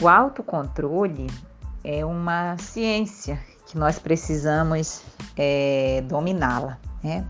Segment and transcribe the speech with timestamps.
[0.00, 1.26] O autocontrole
[1.82, 5.02] é uma ciência que nós precisamos
[5.36, 6.78] é, dominá-la.
[7.02, 7.26] Né?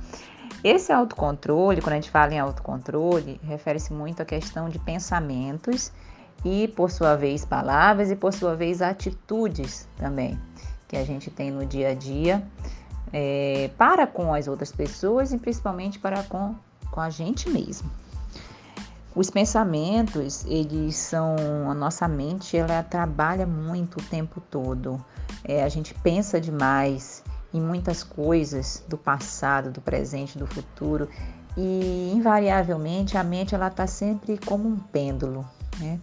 [0.65, 5.92] Esse autocontrole, quando a gente fala em autocontrole, refere-se muito à questão de pensamentos
[6.44, 10.38] e, por sua vez, palavras e, por sua vez, atitudes também
[10.88, 12.46] que a gente tem no dia a dia
[13.12, 16.55] é, para com as outras pessoas e principalmente para com,
[16.91, 17.91] com a gente mesmo.
[19.16, 21.34] Os pensamentos, eles são
[21.70, 25.02] a nossa mente, ela trabalha muito o tempo todo.
[25.42, 31.09] É, a gente pensa demais em muitas coisas do passado, do presente, do futuro
[31.56, 35.48] e invariavelmente a mente ela está sempre como um pêndulo,
[35.80, 35.98] né?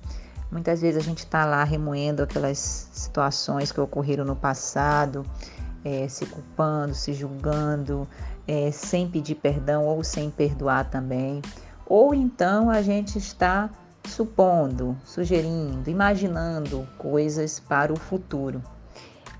[0.51, 2.57] Muitas vezes a gente está lá remoendo aquelas
[2.91, 5.23] situações que ocorreram no passado,
[5.85, 8.07] é, se culpando, se julgando,
[8.47, 11.43] é, sem pedir perdão ou sem perdoar também.
[11.85, 13.69] Ou então a gente está
[14.07, 18.61] supondo, sugerindo, imaginando coisas para o futuro.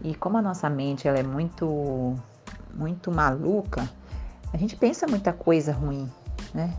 [0.01, 2.15] E como a nossa mente ela é muito,
[2.73, 3.89] muito maluca,
[4.51, 6.09] a gente pensa muita coisa ruim,
[6.53, 6.73] né?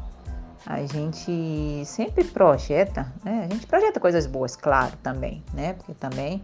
[0.67, 3.47] A gente sempre projeta, né?
[3.51, 5.75] A gente projeta coisas boas, claro, também, né?
[5.75, 6.43] Porque também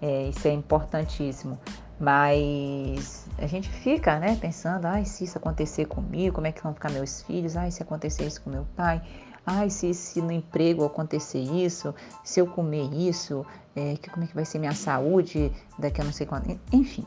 [0.00, 1.58] é, isso é importantíssimo.
[2.00, 6.72] Mas a gente fica, né, pensando, ai, se isso acontecer comigo, como é que vão
[6.72, 7.56] ficar meus filhos?
[7.56, 9.02] Ai, se acontecer isso com meu pai?
[9.44, 14.26] Ai, se, se no emprego acontecer isso, se eu comer isso, é, que, como é
[14.26, 16.58] que vai ser minha saúde daqui a não sei quanto.
[16.72, 17.04] Enfim.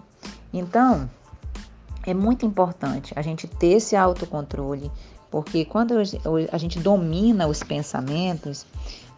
[0.51, 1.09] Então,
[2.05, 4.91] é muito importante a gente ter esse autocontrole,
[5.29, 5.93] porque quando
[6.51, 8.65] a gente domina os pensamentos,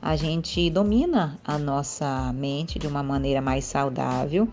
[0.04, 4.50] a gente domina a nossa mente de uma maneira mais saudável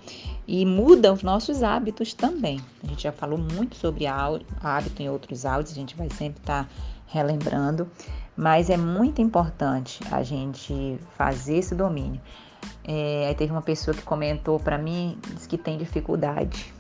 [0.46, 2.60] e muda os nossos hábitos também.
[2.84, 6.66] A gente já falou muito sobre hábito em outros áudios, a gente vai sempre estar
[6.66, 6.70] tá
[7.08, 7.90] relembrando,
[8.36, 12.20] mas é muito importante a gente fazer esse domínio.
[12.84, 16.72] É, teve uma pessoa que comentou para mim, diz que tem dificuldade.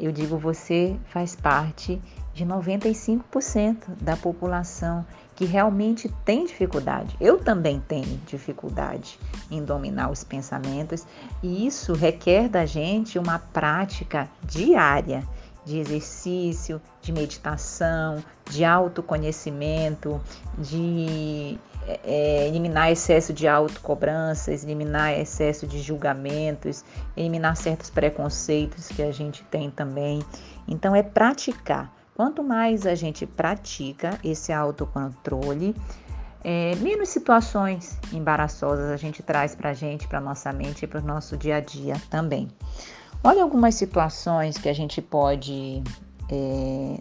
[0.00, 2.00] Eu digo, você faz parte
[2.34, 7.14] de 95% da população que realmente tem dificuldade.
[7.20, 9.18] Eu também tenho dificuldade
[9.50, 11.06] em dominar os pensamentos
[11.42, 15.22] e isso requer da gente uma prática diária
[15.64, 20.20] de exercício, de meditação, de autoconhecimento,
[20.56, 21.58] de
[22.04, 26.84] é, eliminar excesso de autocobranças, eliminar excesso de julgamentos,
[27.16, 30.22] eliminar certos preconceitos que a gente tem também.
[30.66, 31.92] Então, é praticar.
[32.16, 35.76] Quanto mais a gente pratica esse autocontrole,
[36.42, 41.00] é, menos situações embaraçosas a gente traz para a gente, para nossa mente e para
[41.00, 42.48] o nosso dia a dia também.
[43.22, 45.82] Olha algumas situações que a gente pode
[46.30, 47.00] é,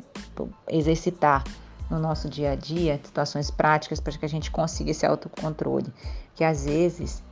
[0.67, 1.45] exercitar
[1.89, 5.93] no nosso dia a dia, situações práticas para que a gente consiga esse autocontrole.
[6.33, 7.23] Que às vezes,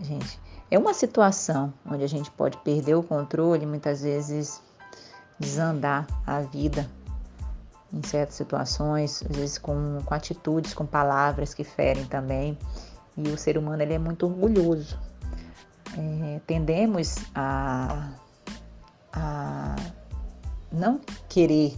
[0.00, 4.60] gente, é uma situação onde a gente pode perder o controle, muitas vezes
[5.38, 6.90] desandar a vida
[7.92, 12.58] em certas situações, às vezes com, com atitudes, com palavras que ferem também.
[13.16, 14.98] E o ser humano ele é muito orgulhoso.
[15.96, 18.10] É, tendemos a,
[19.12, 19.76] a
[20.70, 21.76] não querer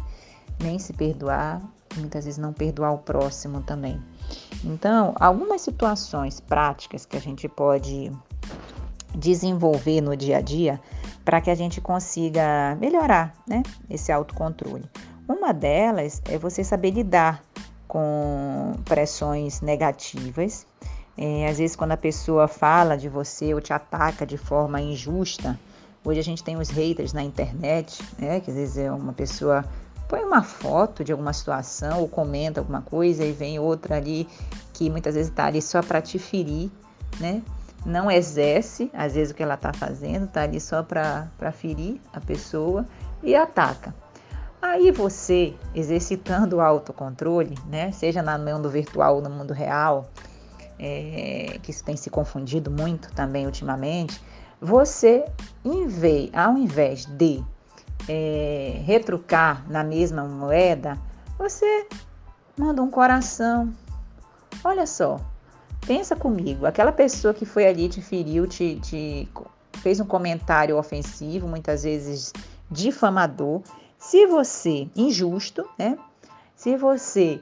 [0.60, 1.62] nem se perdoar,
[1.96, 4.00] muitas vezes não perdoar o próximo também.
[4.64, 8.12] Então, algumas situações práticas que a gente pode
[9.14, 10.80] desenvolver no dia a dia
[11.24, 14.84] para que a gente consiga melhorar né, esse autocontrole.
[15.30, 17.40] Uma delas é você saber lidar
[17.86, 20.66] com pressões negativas.
[21.16, 25.56] É, às vezes, quando a pessoa fala de você ou te ataca de forma injusta,
[26.04, 28.40] hoje a gente tem os haters na internet, né?
[28.40, 29.64] Que às vezes é uma pessoa
[30.08, 34.26] põe uma foto de alguma situação ou comenta alguma coisa e vem outra ali
[34.72, 36.72] que muitas vezes está ali só para te ferir,
[37.20, 37.40] né?
[37.86, 42.20] Não exerce, às vezes, o que ela está fazendo, está ali só para ferir a
[42.20, 42.84] pessoa
[43.22, 43.94] e ataca.
[44.62, 50.10] Aí você, exercitando o autocontrole, né, seja no mundo virtual ou no mundo real,
[50.78, 54.20] é, que isso tem se confundido muito também ultimamente,
[54.60, 55.24] você,
[55.64, 57.42] em vez, ao invés de
[58.06, 60.98] é, retrucar na mesma moeda,
[61.38, 61.86] você
[62.56, 63.72] manda um coração.
[64.62, 65.18] Olha só,
[65.86, 69.28] pensa comigo, aquela pessoa que foi ali, te feriu, te, te
[69.78, 72.32] fez um comentário ofensivo, muitas vezes
[72.70, 73.62] difamador,
[74.00, 75.98] se você, injusto, né?
[76.56, 77.40] Se você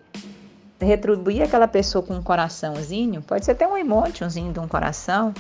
[0.81, 5.33] retribuir aquela pessoa com um coraçãozinho, pode ser até um emotionzinho de um coração,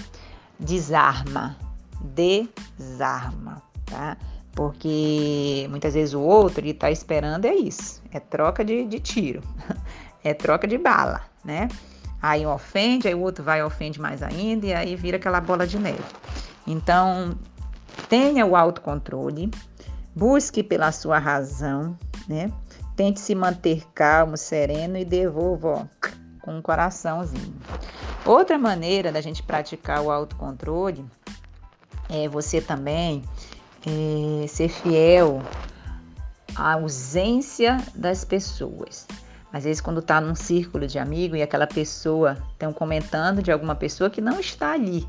[0.59, 1.56] desarma,
[2.00, 4.17] desarma, tá?
[4.53, 9.43] Porque muitas vezes o outro ele tá esperando é isso, é troca de, de tiro,
[10.23, 11.69] é troca de bala, né?
[12.23, 15.79] Aí ofende, aí o outro vai ofende mais ainda, e aí vira aquela bola de
[15.79, 16.03] neve.
[16.67, 17.37] Então,
[18.09, 19.50] tenha o autocontrole,
[20.19, 22.53] busque pela sua razão, né?
[22.97, 26.09] Tente se manter calmo, sereno e devolva ó,
[26.43, 27.55] com um coraçãozinho.
[28.26, 31.06] Outra maneira da gente praticar o autocontrole
[32.11, 33.23] é você também
[33.87, 35.41] é, ser fiel
[36.56, 39.06] à ausência das pessoas.
[39.53, 43.76] Às vezes, quando está num círculo de amigo e aquela pessoa um comentando de alguma
[43.76, 45.09] pessoa que não está ali,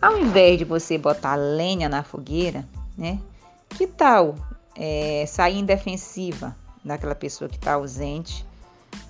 [0.00, 2.64] ao invés de você botar lenha na fogueira,
[2.96, 3.18] né?
[3.76, 4.34] Que tal
[4.74, 8.46] é, sair indefensiva daquela pessoa que está ausente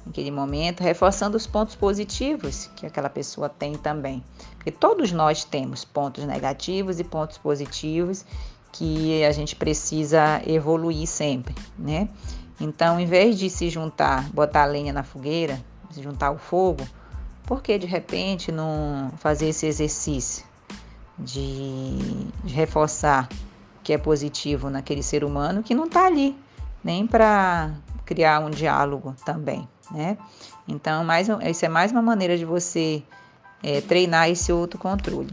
[0.05, 4.25] naquele momento, reforçando os pontos positivos que aquela pessoa tem também.
[4.57, 8.25] Porque todos nós temos pontos negativos e pontos positivos
[8.73, 12.09] que a gente precisa evoluir sempre, né?
[12.61, 16.87] Então, em vez de se juntar, botar a lenha na fogueira, se juntar o fogo,
[17.45, 20.45] por que de repente não fazer esse exercício
[21.19, 21.99] de,
[22.45, 23.29] de reforçar
[23.87, 26.37] que é positivo naquele ser humano que não está ali,
[26.83, 27.73] nem para
[28.05, 30.19] criar um diálogo também, né?
[30.67, 33.01] Então, mais, isso é mais uma maneira de você
[33.63, 35.33] é, treinar esse outro controle.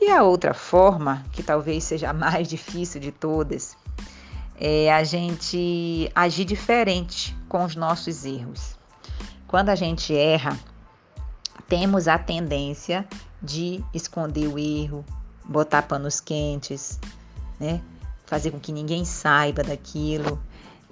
[0.00, 3.76] E a outra forma, que talvez seja a mais difícil de todas,
[4.54, 8.78] é a gente agir diferente com os nossos erros.
[9.48, 10.56] Quando a gente erra,
[11.68, 13.04] temos a tendência
[13.42, 15.04] de esconder o erro,
[15.44, 17.00] botar panos quentes,
[17.58, 17.80] né?
[18.26, 20.40] Fazer com que ninguém saiba daquilo.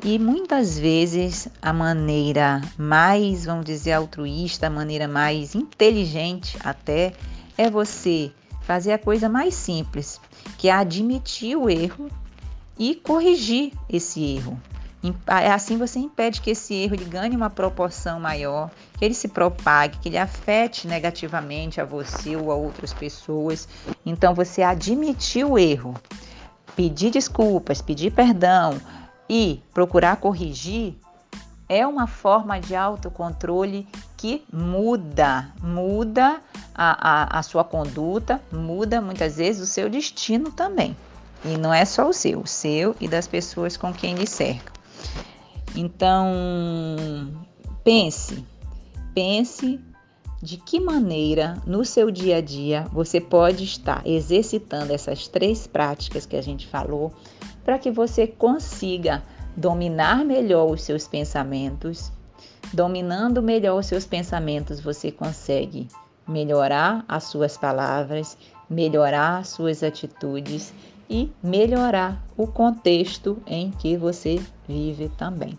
[0.05, 7.15] E muitas vezes a maneira mais, vamos dizer, altruísta, a maneira mais inteligente até,
[7.57, 8.31] é você
[8.61, 10.21] fazer a coisa mais simples,
[10.59, 12.11] que é admitir o erro
[12.79, 14.61] e corrigir esse erro.
[15.27, 19.99] Assim você impede que esse erro ele ganhe uma proporção maior, que ele se propague,
[19.99, 23.69] que ele afete negativamente a você ou a outras pessoas.
[24.05, 25.95] Então você admitir o erro,
[26.75, 28.81] pedir desculpas, pedir perdão
[29.29, 30.97] e procurar corrigir
[31.69, 33.87] é uma forma de autocontrole
[34.17, 36.41] que muda, muda
[36.75, 40.97] a, a, a sua conduta, muda muitas vezes o seu destino também.
[41.45, 44.73] E não é só o seu, o seu e das pessoas com quem lhe cerca.
[45.75, 46.27] Então,
[47.85, 48.45] pense,
[49.15, 49.81] pense
[50.43, 56.27] de que maneira no seu dia a dia você pode estar exercitando essas três práticas
[56.27, 57.13] que a gente falou
[57.65, 59.23] para que você consiga
[59.57, 62.13] dominar melhor os seus pensamentos.
[62.73, 65.89] Dominando melhor os seus pensamentos, você consegue
[66.29, 68.37] melhorar as suas palavras,
[68.69, 70.75] melhorar as suas atitudes
[71.09, 75.57] e melhorar o contexto em que você vive também.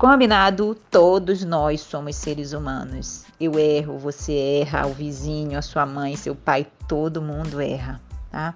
[0.00, 3.26] Combinado, todos nós somos seres humanos.
[3.38, 8.00] Eu erro, você erra, o vizinho, a sua mãe, seu pai, todo mundo erra,
[8.30, 8.54] tá?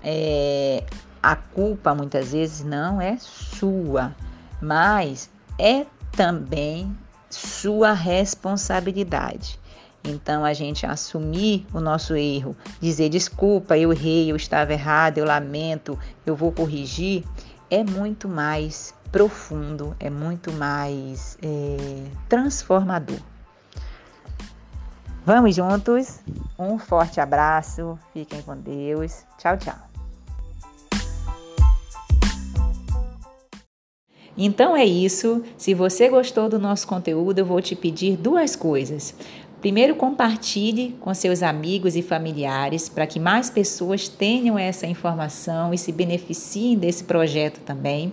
[0.00, 0.84] É,
[1.20, 4.14] a culpa muitas vezes não é sua,
[4.62, 5.28] mas
[5.58, 6.96] é também
[7.28, 9.58] sua responsabilidade.
[10.04, 15.24] Então, a gente assumir o nosso erro, dizer desculpa, eu errei, eu estava errado, eu
[15.24, 17.24] lamento, eu vou corrigir,
[17.68, 23.18] é muito mais profundo, é muito mais é, transformador.
[25.24, 26.20] Vamos juntos?
[26.58, 29.24] Um forte abraço, fiquem com Deus.
[29.38, 29.74] Tchau, tchau.
[34.38, 35.42] Então é isso.
[35.56, 39.14] Se você gostou do nosso conteúdo, eu vou te pedir duas coisas.
[39.60, 45.78] Primeiro, compartilhe com seus amigos e familiares para que mais pessoas tenham essa informação e
[45.78, 48.12] se beneficiem desse projeto também.